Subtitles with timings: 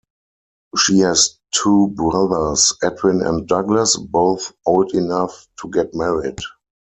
[0.79, 6.39] She has two brothers, Edwin and Douglas, both old enough to get married.